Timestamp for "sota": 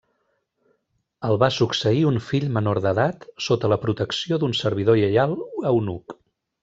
3.49-3.71